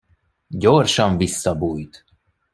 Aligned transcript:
Gyorsan 0.49 1.17
visszabújt. 1.17 2.05